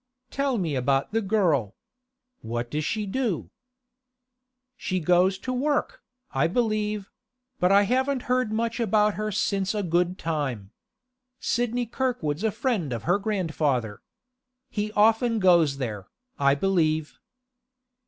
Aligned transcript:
'Tell 0.31 0.57
me 0.57 0.73
about 0.73 1.11
the 1.11 1.21
girl. 1.21 1.75
What 2.41 2.71
does 2.71 2.83
she 2.83 3.05
do?' 3.05 3.51
'She 4.75 4.99
goes 4.99 5.37
to 5.37 5.53
work, 5.53 6.01
I 6.31 6.47
believe; 6.47 7.11
but 7.59 7.71
I 7.71 7.83
haven't 7.83 8.23
heard 8.23 8.51
much 8.51 8.79
about 8.79 9.13
her 9.13 9.31
since 9.31 9.75
a 9.75 9.83
good 9.83 10.17
time. 10.17 10.71
Sidney 11.39 11.85
Kirkwood's 11.85 12.43
a 12.43 12.49
friend 12.49 12.91
of 12.93 13.03
her 13.03 13.19
grandfather. 13.19 14.01
He 14.71 14.91
often 14.93 15.37
goes 15.37 15.77
there, 15.77 16.07
I 16.39 16.55
believe. 16.55 17.19